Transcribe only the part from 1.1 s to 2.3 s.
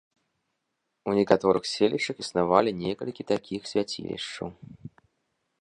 У некаторых селішчах